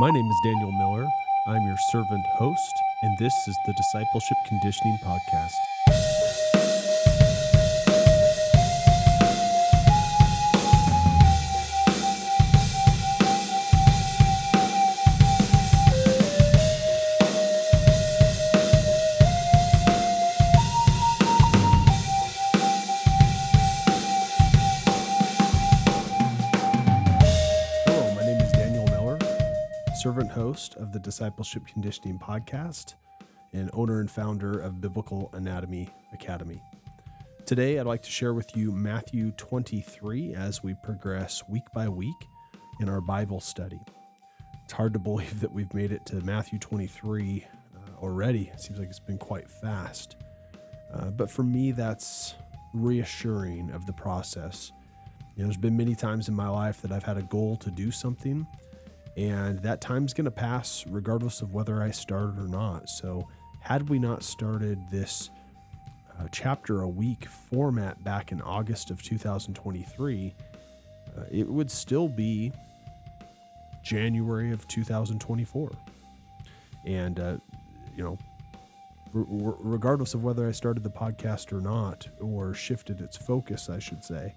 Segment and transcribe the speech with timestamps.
[0.00, 1.06] My name is Daniel Miller.
[1.46, 2.72] I'm your servant host,
[3.02, 5.52] and this is the Discipleship Conditioning Podcast.
[30.00, 32.94] Servant host of the Discipleship Conditioning Podcast
[33.52, 36.62] and owner and founder of Biblical Anatomy Academy.
[37.44, 42.16] Today, I'd like to share with you Matthew 23 as we progress week by week
[42.80, 43.78] in our Bible study.
[44.64, 48.50] It's hard to believe that we've made it to Matthew 23 uh, already.
[48.54, 50.16] It seems like it's been quite fast.
[50.94, 52.36] Uh, but for me, that's
[52.72, 54.72] reassuring of the process.
[55.36, 57.70] You know, there's been many times in my life that I've had a goal to
[57.70, 58.46] do something,
[59.20, 62.88] and that time's going to pass regardless of whether I started or not.
[62.88, 63.28] So,
[63.60, 65.28] had we not started this
[66.18, 70.34] uh, chapter a week format back in August of 2023,
[71.18, 72.50] uh, it would still be
[73.84, 75.70] January of 2024.
[76.86, 77.36] And, uh,
[77.94, 78.18] you know,
[79.12, 84.02] regardless of whether I started the podcast or not, or shifted its focus, I should
[84.02, 84.34] say.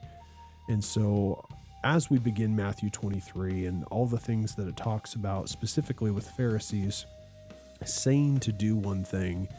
[0.67, 1.45] And so,
[1.83, 6.29] as we begin Matthew 23 and all the things that it talks about, specifically with
[6.29, 7.05] Pharisees
[7.83, 9.49] saying to do one thing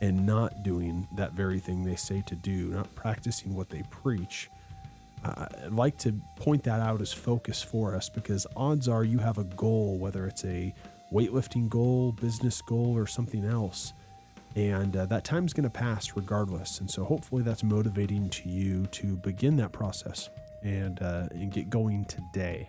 [0.00, 4.50] and not doing that very thing they say to do, not practicing what they preach,
[5.24, 9.18] uh, I'd like to point that out as focus for us because odds are you
[9.18, 10.74] have a goal, whether it's a
[11.12, 13.92] weightlifting goal, business goal, or something else.
[14.56, 16.80] And uh, that time's going to pass regardless.
[16.80, 20.30] And so hopefully that's motivating to you to begin that process
[20.64, 22.68] and, uh, and get going today.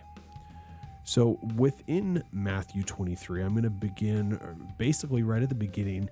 [1.04, 6.08] So within Matthew 23, I'm going to begin uh, basically right at the beginning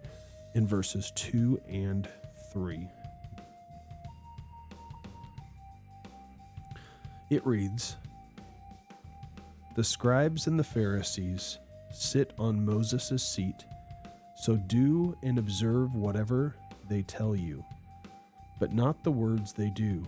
[0.55, 2.09] in verses 2 and
[2.53, 2.89] 3.
[7.31, 7.97] It reads
[9.75, 11.59] The scribes and the Pharisees
[11.93, 13.65] sit on Moses' seat,
[14.37, 16.55] so do and observe whatever
[16.89, 17.65] they tell you,
[18.61, 20.06] but not the words they do,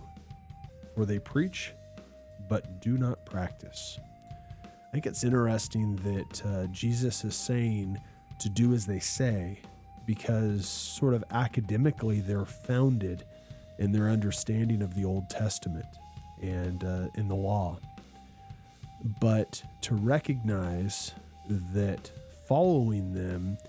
[0.97, 1.73] for they preach,
[2.49, 3.99] but do not practice.
[4.65, 8.01] I think it's interesting that uh, Jesus is saying
[8.39, 9.59] to do as they say
[10.07, 13.25] because, sort of academically, they're founded
[13.77, 15.85] in their understanding of the Old Testament
[16.41, 17.77] and uh, in the law.
[19.21, 21.13] But to recognize
[21.47, 22.11] that
[22.47, 23.59] following them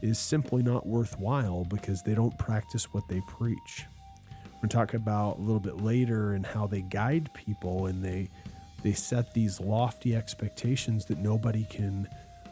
[0.00, 3.86] is simply not worthwhile because they don't practice what they preach.
[4.58, 8.04] We're going to talk about a little bit later and how they guide people and
[8.04, 8.28] they
[8.82, 12.08] they set these lofty expectations that nobody can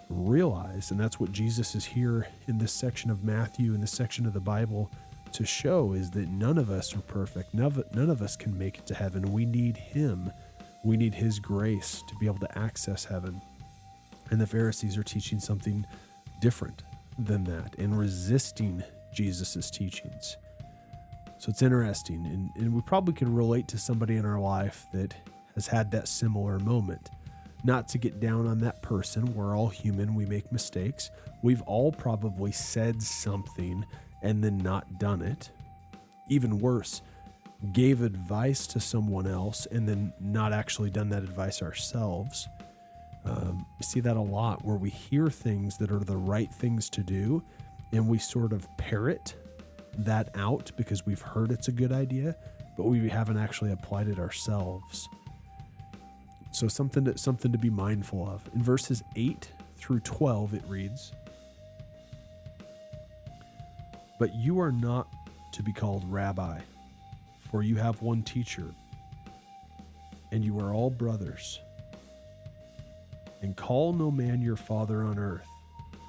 [0.09, 0.91] realize.
[0.91, 4.33] And that's what Jesus is here in this section of Matthew, in this section of
[4.33, 4.91] the Bible,
[5.33, 7.55] to show is that none of us are perfect.
[7.55, 9.33] None of, none of us can make it to heaven.
[9.33, 10.33] We need Him.
[10.85, 13.41] We need His grace to be able to access heaven.
[14.31, 15.87] And the Pharisees are teaching something
[16.41, 16.83] different
[17.19, 18.83] than that and resisting
[19.15, 20.37] Jesus' teachings.
[21.39, 22.27] So it's interesting.
[22.27, 25.15] And, and we probably can relate to somebody in our life that
[25.55, 27.11] has had that similar moment.
[27.65, 31.11] Not to get down on that person, we're all human, we make mistakes.
[31.43, 33.85] We've all probably said something
[34.23, 35.51] and then not done it.
[36.29, 37.03] Even worse,
[37.73, 42.49] gave advice to someone else and then not actually done that advice ourselves.
[43.25, 46.89] Um, we see that a lot where we hear things that are the right things
[46.91, 47.43] to do
[47.93, 49.35] and we sort of parrot
[49.99, 52.37] that out because we've heard it's a good idea,
[52.77, 55.09] but we haven't actually applied it ourselves.
[56.53, 58.49] So something to something to be mindful of.
[58.55, 61.13] In verses 8 through 12 it reads,
[64.19, 65.09] "But you are not
[65.53, 66.61] to be called rabbi,
[67.51, 68.75] for you have one teacher,
[70.33, 71.61] and you are all brothers.
[73.43, 75.49] And call no man your father on earth,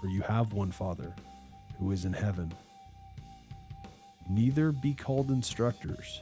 [0.01, 1.13] for you have one father,
[1.77, 2.53] who is in heaven.
[4.29, 6.21] Neither be called instructors,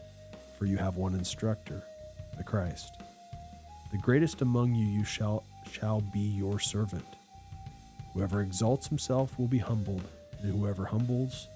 [0.57, 1.83] for you have one instructor,
[2.37, 2.93] the Christ.
[3.91, 7.05] The greatest among you, you shall shall be your servant.
[8.13, 10.03] Whoever exalts himself will be humbled,
[10.41, 11.47] and whoever humbles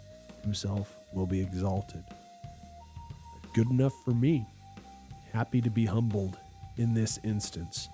[0.41, 2.03] himself will be exalted.
[3.53, 4.47] Good enough for me.
[5.31, 6.37] Happy to be humbled
[6.77, 7.89] in this instance.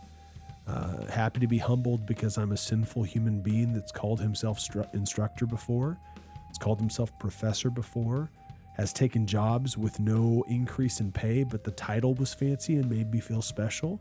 [0.68, 4.92] Uh, happy to be humbled because I'm a sinful human being that's called himself stru-
[4.96, 5.98] instructor before,
[6.50, 8.30] it's called himself professor before,
[8.78, 13.12] has taken jobs with no increase in pay, but the title was fancy and made
[13.12, 14.00] me feel special.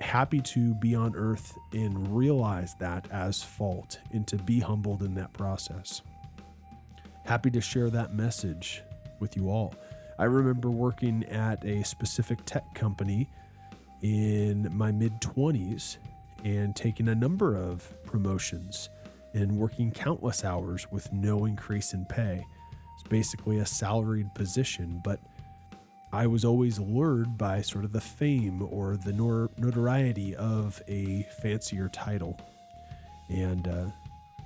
[0.00, 5.14] happy to be on earth and realize that as fault and to be humbled in
[5.14, 6.02] that process.
[7.24, 8.82] Happy to share that message
[9.18, 9.74] with you all.
[10.18, 13.30] I remember working at a specific tech company
[14.02, 15.96] in my mid 20s
[16.44, 18.90] and taking a number of promotions
[19.32, 22.44] and working countless hours with no increase in pay.
[23.08, 25.20] Basically a salaried position, but
[26.12, 31.26] I was always lured by sort of the fame or the nor- notoriety of a
[31.42, 32.38] fancier title.
[33.28, 33.86] And, uh,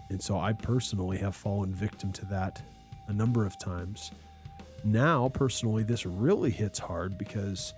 [0.08, 2.62] and so I personally have fallen victim to that
[3.08, 4.12] a number of times.
[4.84, 7.74] Now, personally, this really hits hard because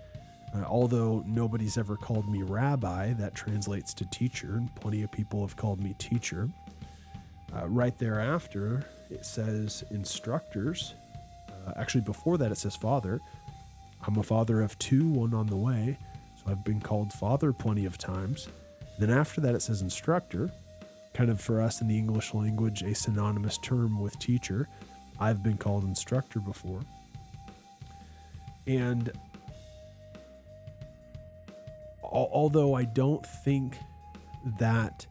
[0.55, 5.41] uh, although nobody's ever called me rabbi, that translates to teacher, and plenty of people
[5.41, 6.49] have called me teacher.
[7.55, 10.95] Uh, right thereafter, it says instructors.
[11.49, 13.21] Uh, actually, before that, it says father.
[14.07, 15.99] I'm a father of two, one on the way.
[16.37, 18.49] So I've been called father plenty of times.
[18.99, 20.51] Then after that, it says instructor,
[21.13, 24.69] kind of for us in the English language, a synonymous term with teacher.
[25.19, 26.81] I've been called instructor before.
[28.67, 29.13] And
[32.03, 33.77] although I don't think
[34.59, 35.07] that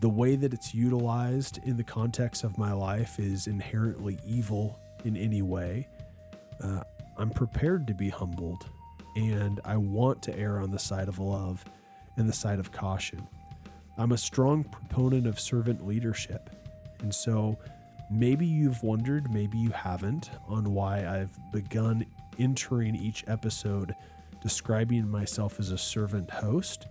[0.00, 5.16] the way that it's utilized in the context of my life is inherently evil in
[5.16, 5.88] any way,
[6.62, 6.82] uh,
[7.16, 8.66] I'm prepared to be humbled
[9.16, 11.64] and I want to err on the side of love
[12.16, 13.26] and the side of caution.
[13.96, 16.50] I'm a strong proponent of servant leadership.
[17.00, 17.58] And so
[18.10, 22.06] maybe you've wondered, maybe you haven't, on why I've begun
[22.38, 23.94] entering each episode
[24.40, 26.86] describing myself as a servant host,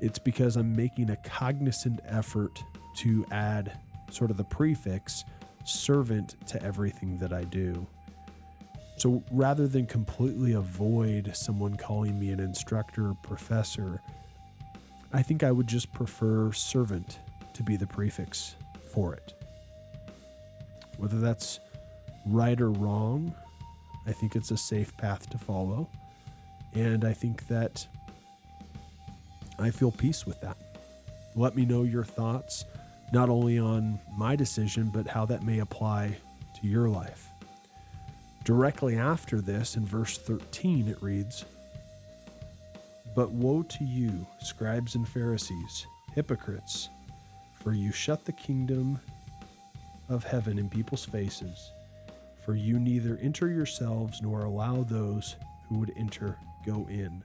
[0.00, 2.62] it's because I'm making a cognizant effort
[2.96, 3.78] to add
[4.10, 5.24] sort of the prefix
[5.64, 7.86] servant to everything that I do.
[8.96, 14.02] So rather than completely avoid someone calling me an instructor or professor,
[15.12, 17.18] I think I would just prefer servant
[17.54, 18.56] to be the prefix
[18.92, 19.34] for it.
[20.98, 21.60] Whether that's
[22.26, 23.34] right or wrong,
[24.06, 25.88] I think it's a safe path to follow.
[26.74, 27.86] And I think that
[29.62, 30.56] I feel peace with that.
[31.36, 32.64] Let me know your thoughts,
[33.12, 36.16] not only on my decision, but how that may apply
[36.60, 37.28] to your life.
[38.44, 41.44] Directly after this, in verse 13, it reads
[43.14, 46.88] But woe to you, scribes and Pharisees, hypocrites,
[47.62, 48.98] for you shut the kingdom
[50.08, 51.70] of heaven in people's faces,
[52.44, 55.36] for you neither enter yourselves nor allow those
[55.68, 56.36] who would enter
[56.66, 57.22] go in.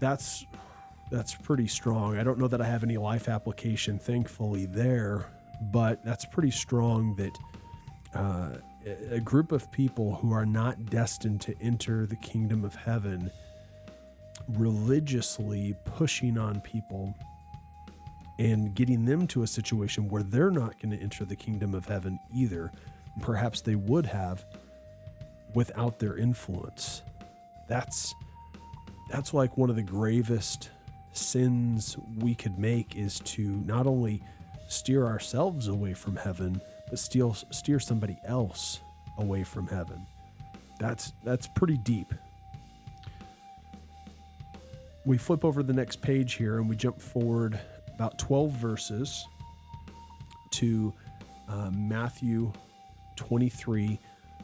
[0.00, 0.44] That's
[1.10, 2.18] that's pretty strong.
[2.18, 5.26] I don't know that I have any life application, thankfully, there,
[5.72, 7.38] but that's pretty strong that
[8.14, 8.58] uh,
[9.10, 13.30] a group of people who are not destined to enter the kingdom of heaven
[14.48, 17.14] religiously pushing on people
[18.38, 21.86] and getting them to a situation where they're not going to enter the kingdom of
[21.86, 22.70] heaven either.
[23.22, 24.44] Perhaps they would have
[25.54, 27.02] without their influence.
[27.68, 28.14] That's
[29.08, 30.70] that's like one of the gravest
[31.12, 34.22] sins we could make is to not only
[34.68, 36.60] steer ourselves away from heaven,
[36.90, 38.80] but steer steer somebody else
[39.18, 40.06] away from heaven.
[40.78, 42.12] That's that's pretty deep.
[45.04, 47.58] We flip over the next page here and we jump forward
[47.94, 49.24] about 12 verses
[50.50, 50.92] to
[51.48, 52.52] uh, Matthew
[53.14, 54.00] 23,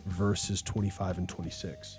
[0.07, 1.99] verses 25 and 26.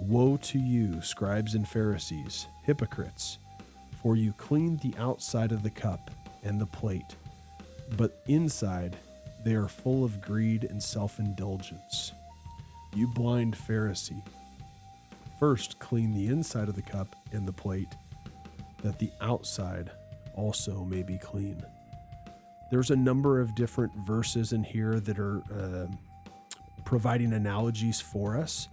[0.00, 3.38] Woe to you, scribes and Pharisees, hypocrites,
[4.02, 6.10] for you clean the outside of the cup
[6.44, 7.16] and the plate,
[7.96, 8.96] but inside
[9.44, 12.12] they are full of greed and self indulgence.
[12.94, 14.22] You blind Pharisee,
[15.38, 17.94] first clean the inside of the cup and the plate,
[18.82, 19.90] that the outside
[20.34, 21.60] also may be clean.
[22.70, 25.86] There's a number of different verses in here that are uh,
[26.84, 28.68] providing analogies for us.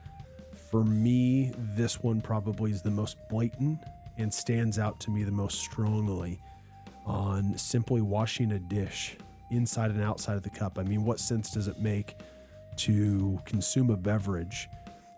[0.70, 3.80] For me, this one probably is the most blatant
[4.18, 6.42] and stands out to me the most strongly
[7.06, 9.16] on simply washing a dish
[9.52, 10.80] inside and outside of the cup.
[10.80, 12.16] I mean, what sense does it make
[12.78, 14.68] to consume a beverage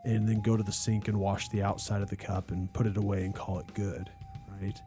[0.03, 2.85] and then go to the sink and wash the outside of the cup and put
[2.85, 4.09] it away and call it good,
[4.61, 4.79] right?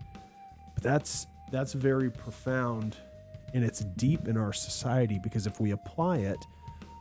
[0.75, 2.97] But that's that's very profound
[3.55, 6.39] and it's deep in our society because if we apply it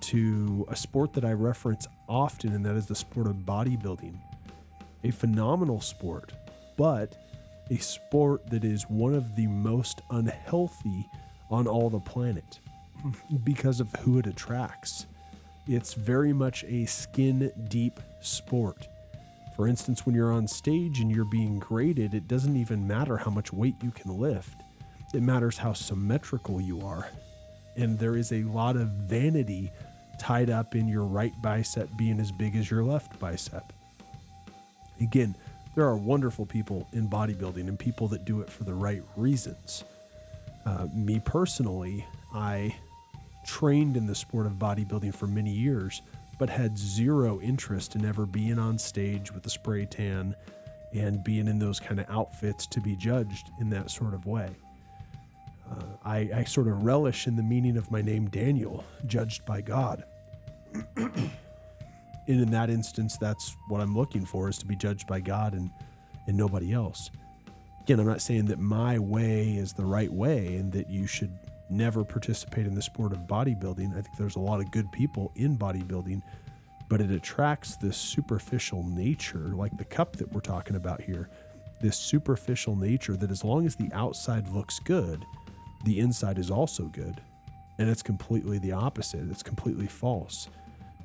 [0.01, 4.19] to a sport that I reference often, and that is the sport of bodybuilding.
[5.03, 6.33] A phenomenal sport,
[6.77, 7.15] but
[7.69, 11.07] a sport that is one of the most unhealthy
[11.49, 12.59] on all the planet
[13.43, 15.05] because of who it attracts.
[15.67, 18.87] It's very much a skin deep sport.
[19.55, 23.29] For instance, when you're on stage and you're being graded, it doesn't even matter how
[23.29, 24.61] much weight you can lift,
[25.13, 27.09] it matters how symmetrical you are.
[27.75, 29.71] And there is a lot of vanity
[30.19, 33.73] tied up in your right bicep being as big as your left bicep.
[35.01, 35.35] Again,
[35.75, 39.83] there are wonderful people in bodybuilding and people that do it for the right reasons.
[40.65, 42.75] Uh, me personally, I
[43.45, 46.01] trained in the sport of bodybuilding for many years
[46.39, 50.33] but had zero interest in ever being on stage with a spray tan
[50.93, 54.49] and being in those kind of outfits to be judged in that sort of way.
[55.69, 59.61] Uh, I, I sort of relish in the meaning of my name, Daniel, judged by
[59.61, 60.03] God.
[60.95, 61.31] and
[62.27, 65.69] in that instance, that's what I'm looking for is to be judged by God and,
[66.27, 67.11] and nobody else.
[67.81, 71.37] Again, I'm not saying that my way is the right way and that you should
[71.69, 73.91] never participate in the sport of bodybuilding.
[73.91, 76.21] I think there's a lot of good people in bodybuilding,
[76.87, 81.29] but it attracts this superficial nature, like the cup that we're talking about here.
[81.81, 85.25] This superficial nature that, as long as the outside looks good,
[85.85, 87.21] the inside is also good.
[87.77, 89.29] And it's completely the opposite.
[89.29, 90.49] It's completely false.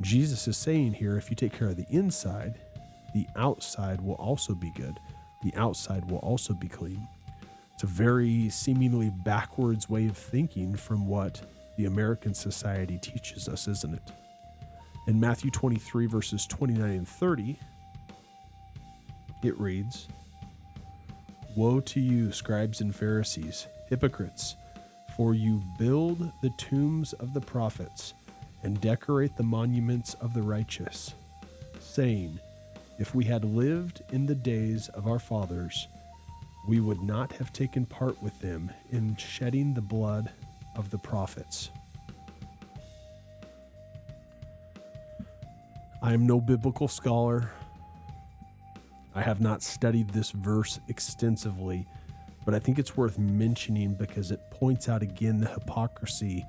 [0.00, 2.59] Jesus is saying here if you take care of the inside,
[3.14, 4.99] the outside will also be good.
[5.45, 7.07] The outside will also be clean.
[7.75, 11.40] It's a very seemingly backwards way of thinking from what
[11.76, 14.12] the American society teaches us, isn't it?
[15.07, 17.59] In Matthew 23, verses 29 and 30,
[19.43, 20.09] it reads
[21.57, 24.57] Woe to you, scribes and Pharisees, hypocrites,
[25.16, 28.14] for you build the tombs of the prophets
[28.62, 31.14] and decorate the monuments of the righteous,
[31.78, 32.40] saying,
[32.99, 35.87] If we had lived in the days of our fathers,
[36.66, 40.30] we would not have taken part with them in shedding the blood
[40.76, 41.71] of the prophets.
[46.02, 47.50] I am no biblical scholar.
[49.14, 51.87] I have not studied this verse extensively,
[52.44, 56.47] but I think it's worth mentioning because it points out again the hypocrisy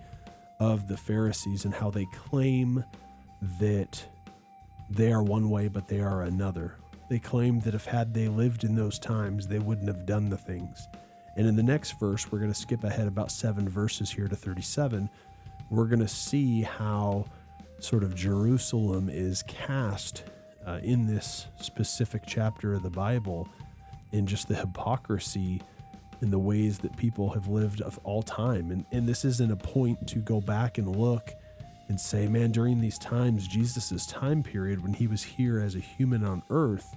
[0.60, 2.84] of the Pharisees and how they claim
[3.60, 4.04] that
[4.90, 6.76] they are one way, but they are another.
[7.10, 10.38] They claim that if had they lived in those times, they wouldn't have done the
[10.38, 10.88] things.
[11.36, 14.36] And in the next verse, we're going to skip ahead about seven verses here to
[14.36, 15.10] 37.
[15.70, 17.26] We're going to see how
[17.80, 20.24] sort of Jerusalem is cast
[20.66, 23.50] uh, in this specific chapter of the Bible
[24.12, 25.62] in just the hypocrisy
[26.22, 28.72] in the ways that people have lived of all time.
[28.72, 31.32] And, and this isn't a point to go back and look
[31.88, 35.80] and say, man, during these times, Jesus' time period when he was here as a
[35.80, 36.96] human on earth,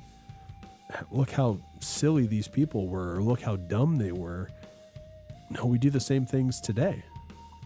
[1.10, 4.48] look how silly these people were, or look how dumb they were.
[5.50, 7.02] No, we do the same things today.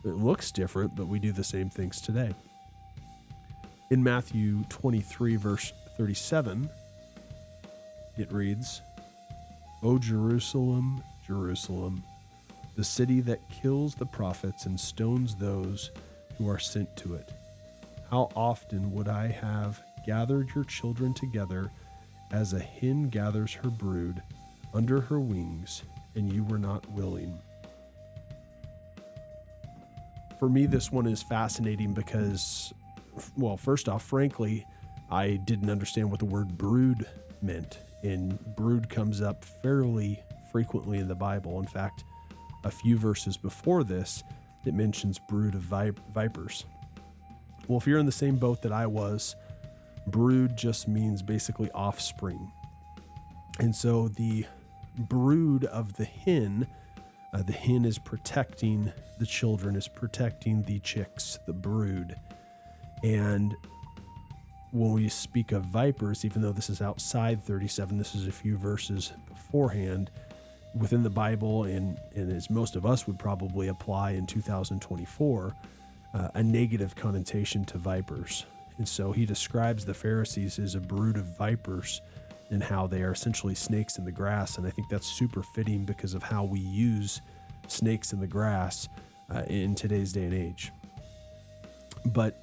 [0.04, 2.34] It looks different, but we do the same things today.
[3.90, 6.68] In Matthew 23, verse 37,
[8.16, 8.80] it reads,
[9.82, 12.02] O Jerusalem, Jerusalem,
[12.76, 15.90] the city that kills the prophets and stones those
[16.38, 17.30] who are sent to it.
[18.10, 21.70] How often would I have gathered your children together
[22.30, 24.22] as a hen gathers her brood
[24.74, 25.82] under her wings,
[26.14, 27.38] and you were not willing?
[30.38, 32.72] For me, this one is fascinating because,
[33.36, 34.66] well, first off, frankly,
[35.10, 37.06] I didn't understand what the word brood
[37.42, 37.78] meant.
[38.02, 40.20] And brood comes up fairly
[40.52, 41.58] frequently in the Bible.
[41.58, 42.04] In fact,
[42.64, 44.22] a few verses before this,
[44.64, 45.62] it mentions brood of
[46.14, 46.64] vipers.
[47.66, 49.34] Well, if you're in the same boat that I was,
[50.06, 52.50] brood just means basically offspring.
[53.58, 54.46] And so the
[54.98, 56.66] brood of the hen,
[57.32, 62.16] uh, the hen is protecting the children, is protecting the chicks, the brood.
[63.02, 63.54] And
[64.70, 68.56] when we speak of vipers, even though this is outside 37, this is a few
[68.56, 70.10] verses beforehand,
[70.74, 75.54] within the Bible, and, and as most of us would probably apply in 2024,
[76.14, 78.46] uh, a negative connotation to vipers.
[78.78, 82.00] And so he describes the Pharisees as a brood of vipers
[82.50, 84.58] and how they are essentially snakes in the grass.
[84.58, 87.20] And I think that's super fitting because of how we use
[87.68, 88.88] snakes in the grass
[89.34, 90.70] uh, in today's day and age.
[92.06, 92.36] But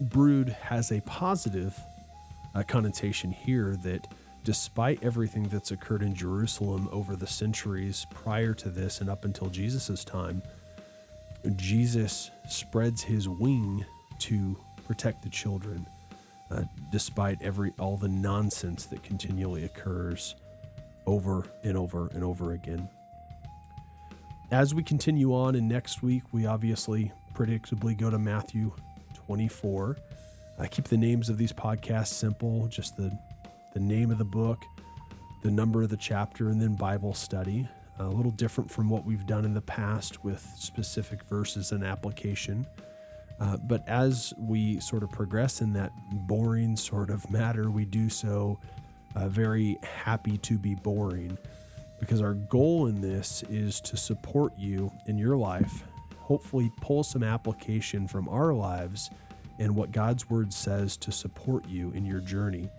[0.00, 1.78] brood has a positive
[2.54, 4.06] uh, connotation here that
[4.46, 9.48] despite everything that's occurred in Jerusalem over the centuries prior to this and up until
[9.48, 10.40] Jesus' time,
[11.56, 13.84] Jesus spreads his wing
[14.20, 15.84] to protect the children,
[16.52, 16.62] uh,
[16.92, 20.36] despite every all the nonsense that continually occurs
[21.06, 22.88] over and over and over again.
[24.52, 28.72] As we continue on, and next week we obviously predictably go to Matthew
[29.26, 29.96] 24.
[30.60, 33.10] I keep the names of these podcasts simple, just the
[33.76, 34.64] the name of the book,
[35.42, 37.68] the number of the chapter, and then Bible study.
[37.98, 42.66] A little different from what we've done in the past with specific verses and application.
[43.38, 45.92] Uh, but as we sort of progress in that
[46.26, 48.58] boring sort of matter, we do so
[49.14, 51.36] uh, very happy to be boring
[52.00, 55.84] because our goal in this is to support you in your life,
[56.20, 59.10] hopefully, pull some application from our lives
[59.58, 62.70] and what God's word says to support you in your journey.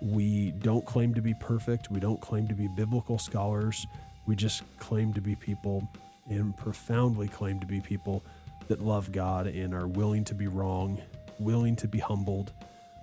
[0.00, 3.86] We don't claim to be perfect, we don't claim to be biblical scholars,
[4.26, 5.88] we just claim to be people
[6.28, 8.22] and profoundly claim to be people
[8.68, 11.00] that love God and are willing to be wrong,
[11.38, 12.52] willing to be humbled,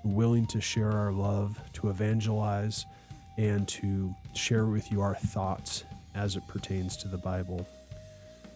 [0.04, 2.86] willing to share our love, to evangelize,
[3.38, 5.86] and to share with you our thoughts
[6.16, 7.66] as it pertains to the Bible.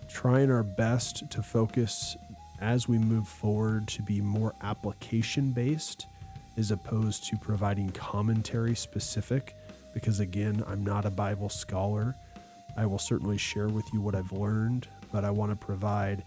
[0.10, 2.16] Trying our best to focus
[2.60, 6.06] as we move forward to be more application based
[6.58, 9.56] as opposed to providing commentary specific,
[9.94, 12.16] because again, I'm not a Bible scholar.
[12.76, 16.24] I will certainly share with you what I've learned, but I want to provide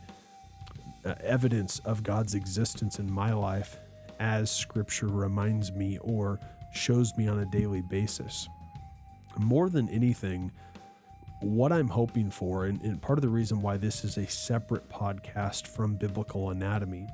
[1.04, 3.76] uh, evidence of God's existence in my life
[4.18, 6.38] as Scripture reminds me or
[6.72, 8.48] shows me on a daily basis.
[9.38, 10.52] More than anything,
[11.40, 14.88] what I'm hoping for, and, and, part of the reason why this is a separate
[14.90, 17.08] podcast from biblical anatomy,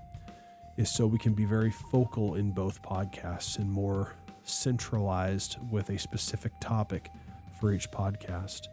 [0.76, 4.14] is so we can be very focal in both podcasts and more
[4.44, 7.10] centralized with a specific topic
[7.58, 8.68] for each podcast.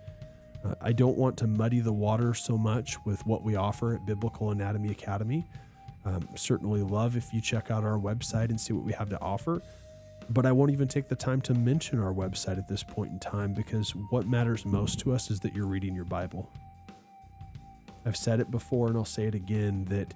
[0.63, 4.05] Uh, I don't want to muddy the water so much with what we offer at
[4.05, 5.45] Biblical Anatomy Academy.
[6.05, 9.19] Um, certainly love if you check out our website and see what we have to
[9.21, 9.61] offer.
[10.29, 13.19] But I won't even take the time to mention our website at this point in
[13.19, 16.49] time because what matters most to us is that you're reading your Bible.
[18.05, 20.13] I've said it before and I'll say it again that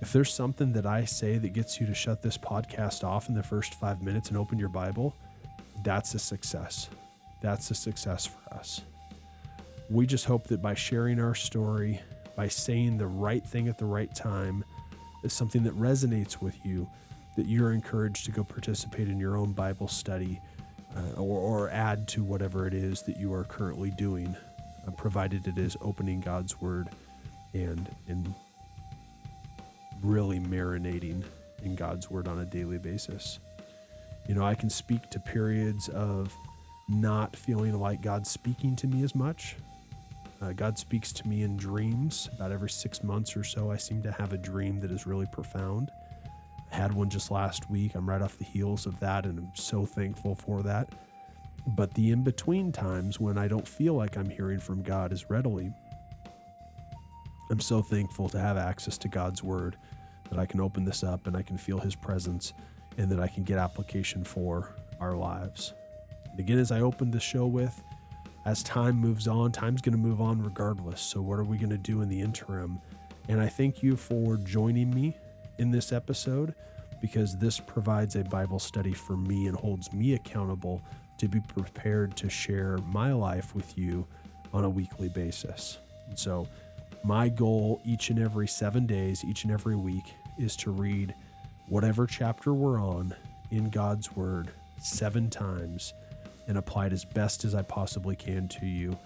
[0.00, 3.34] if there's something that I say that gets you to shut this podcast off in
[3.34, 5.14] the first five minutes and open your Bible,
[5.84, 6.88] that's a success.
[7.42, 8.82] That's a success for us.
[9.90, 12.00] We just hope that by sharing our story,
[12.36, 14.64] by saying the right thing at the right time,
[15.22, 16.88] is something that resonates with you,
[17.36, 20.40] that you're encouraged to go participate in your own Bible study
[20.96, 24.34] uh, or, or, add to whatever it is that you are currently doing,
[24.86, 26.88] uh, provided it is opening God's Word
[27.54, 28.34] and in
[30.02, 31.24] really marinating
[31.62, 33.38] in God's Word on a daily basis.
[34.28, 36.34] You know, I can speak to periods of
[36.88, 39.56] not feeling like God's speaking to me as much.
[40.40, 42.28] Uh, God speaks to me in dreams.
[42.34, 45.26] About every six months or so, I seem to have a dream that is really
[45.32, 45.90] profound
[46.72, 47.94] I had one just last week.
[47.94, 50.88] I'm right off the heels of that, and I'm so thankful for that.
[51.66, 55.28] But the in between times when I don't feel like I'm hearing from God as
[55.28, 55.72] readily,
[57.50, 59.76] I'm so thankful to have access to God's Word
[60.30, 62.52] that I can open this up and I can feel His presence
[62.96, 65.74] and that I can get application for our lives.
[66.30, 67.82] And again, as I opened the show with,
[68.46, 71.00] as time moves on, time's going to move on regardless.
[71.00, 72.80] So, what are we going to do in the interim?
[73.28, 75.16] And I thank you for joining me
[75.58, 76.54] in this episode
[77.00, 80.82] because this provides a Bible study for me and holds me accountable
[81.18, 84.06] to be prepared to share my life with you
[84.52, 85.78] on a weekly basis.
[86.08, 86.48] And so,
[87.02, 91.14] my goal each and every seven days, each and every week, is to read
[91.68, 93.14] whatever chapter we're on
[93.50, 95.92] in God's Word seven times
[96.48, 98.98] and apply it as best as I possibly can to you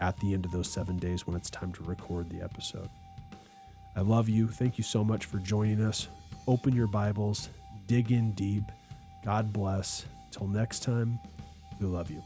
[0.00, 2.88] at the end of those seven days when it's time to record the episode.
[3.96, 4.48] I love you.
[4.48, 6.08] Thank you so much for joining us.
[6.46, 7.48] Open your Bibles,
[7.86, 8.64] dig in deep.
[9.24, 10.04] God bless.
[10.30, 11.18] Till next time,
[11.80, 12.22] we love you.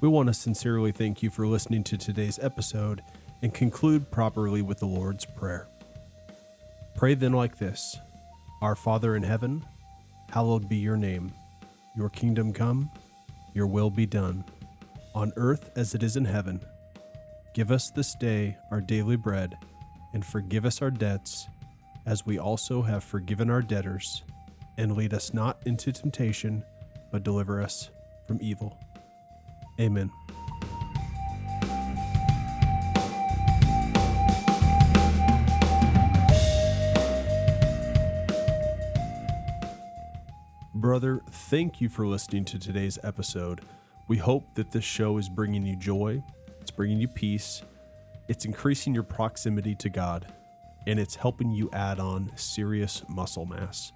[0.00, 3.02] We want to sincerely thank you for listening to today's episode
[3.42, 5.68] and conclude properly with the Lord's Prayer.
[6.96, 7.98] Pray then like this
[8.62, 9.62] Our Father in heaven,
[10.30, 11.32] hallowed be your name.
[11.94, 12.90] Your kingdom come,
[13.52, 14.42] your will be done
[15.14, 16.62] on earth as it is in heaven.
[17.54, 19.58] Give us this day our daily bread,
[20.14, 21.46] and forgive us our debts,
[22.06, 24.22] as we also have forgiven our debtors.
[24.78, 26.64] And lead us not into temptation,
[27.12, 27.90] but deliver us
[28.26, 28.78] from evil.
[29.80, 30.10] Amen.
[40.74, 43.62] Brother, thank you for listening to today's episode.
[44.06, 46.22] We hope that this show is bringing you joy,
[46.60, 47.62] it's bringing you peace,
[48.28, 50.26] it's increasing your proximity to God,
[50.86, 53.92] and it's helping you add on serious muscle mass.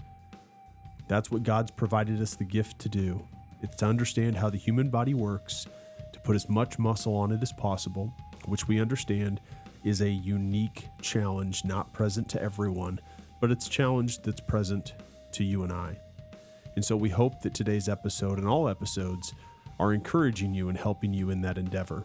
[1.08, 3.26] That's what God's provided us the gift to do.
[3.64, 5.66] It's to understand how the human body works,
[6.12, 8.12] to put as much muscle on it as possible,
[8.44, 9.40] which we understand
[9.84, 13.00] is a unique challenge not present to everyone,
[13.40, 14.92] but it's a challenge that's present
[15.32, 15.98] to you and I.
[16.76, 19.32] And so we hope that today's episode and all episodes
[19.80, 22.04] are encouraging you and helping you in that endeavor.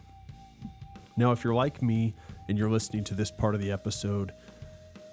[1.16, 2.14] Now, if you're like me
[2.48, 4.32] and you're listening to this part of the episode,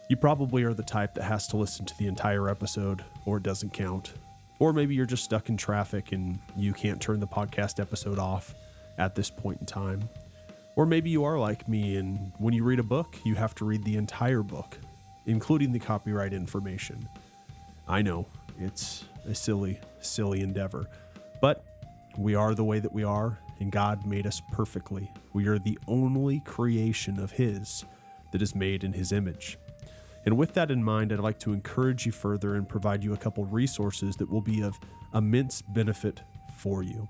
[0.09, 3.43] you probably are the type that has to listen to the entire episode or it
[3.43, 4.13] doesn't count.
[4.59, 8.55] Or maybe you're just stuck in traffic and you can't turn the podcast episode off
[8.97, 10.09] at this point in time.
[10.75, 13.65] Or maybe you are like me and when you read a book, you have to
[13.65, 14.77] read the entire book,
[15.25, 17.07] including the copyright information.
[17.87, 18.27] I know,
[18.59, 20.87] it's a silly, silly endeavor.
[21.41, 21.63] But
[22.17, 25.11] we are the way that we are, and God made us perfectly.
[25.33, 27.85] We are the only creation of His
[28.31, 29.57] that is made in His image.
[30.27, 33.17] And with that in mind, I'd like to encourage you further and provide you a
[33.17, 34.77] couple resources that will be of
[35.13, 36.21] immense benefit
[36.57, 37.07] for you.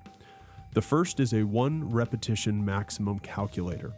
[0.75, 3.91] The first is a one repetition maximum calculator.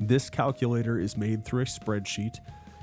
[0.00, 2.40] This calculator is made through a spreadsheet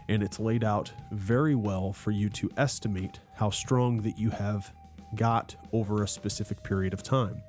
[0.07, 4.71] and it's laid out very well for you to estimate how strong that you have
[5.15, 7.43] got over a specific period of time.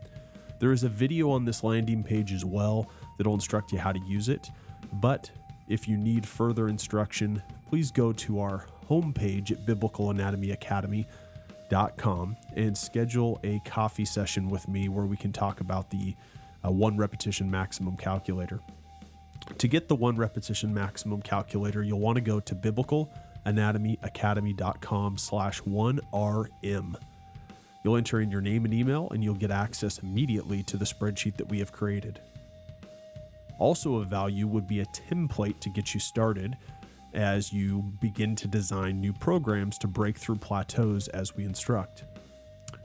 [0.58, 4.00] There is a video on this landing page as well that'll instruct you how to
[4.00, 4.50] use it,
[4.94, 5.30] but
[5.68, 13.58] if you need further instruction, please go to our homepage at biblicalanatomyacademy.com and schedule a
[13.64, 16.14] coffee session with me where we can talk about the
[16.64, 18.60] uh, one repetition maximum calculator.
[19.58, 26.94] To get the one repetition maximum calculator, you'll want to go to biblicalanatomyacademy.com slash 1RM.
[27.82, 31.36] You'll enter in your name and email, and you'll get access immediately to the spreadsheet
[31.36, 32.20] that we have created.
[33.58, 36.56] Also, of value would be a template to get you started
[37.12, 42.04] as you begin to design new programs to break through plateaus as we instruct.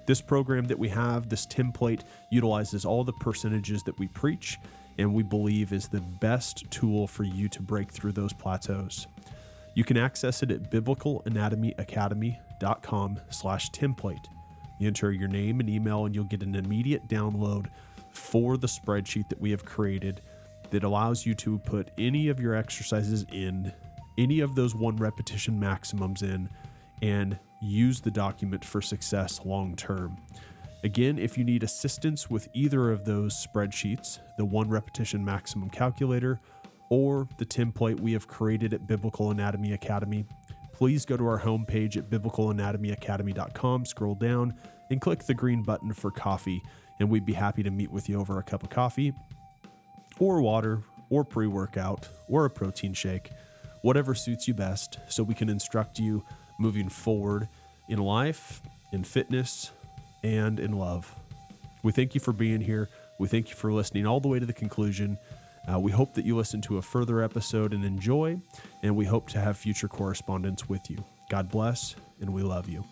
[0.05, 2.01] This program that we have, this template,
[2.31, 4.57] utilizes all the percentages that we preach
[4.97, 9.07] and we believe is the best tool for you to break through those plateaus.
[9.73, 14.25] You can access it at biblicalanatomyacademy.com slash template.
[14.79, 17.67] You enter your name and email and you'll get an immediate download
[18.11, 20.21] for the spreadsheet that we have created
[20.71, 23.73] that allows you to put any of your exercises in,
[24.17, 26.49] any of those one repetition maximums in,
[27.01, 30.17] and use the document for success long term.
[30.83, 36.39] Again, if you need assistance with either of those spreadsheets, the one repetition maximum calculator
[36.89, 40.25] or the template we have created at Biblical Anatomy Academy,
[40.73, 44.53] please go to our homepage at biblicalanatomyacademy.com, scroll down,
[44.89, 46.63] and click the green button for coffee,
[46.99, 49.13] and we'd be happy to meet with you over a cup of coffee
[50.19, 53.31] or water or pre workout or a protein shake,
[53.81, 56.23] whatever suits you best, so we can instruct you
[56.59, 57.47] moving forward
[57.87, 59.71] in life, in fitness,
[60.23, 61.15] and in love.
[61.83, 62.89] We thank you for being here.
[63.19, 65.17] We thank you for listening all the way to the conclusion.
[65.71, 68.41] Uh, we hope that you listen to a further episode and enjoy,
[68.83, 71.03] and we hope to have future correspondence with you.
[71.29, 72.83] God bless, and we love you.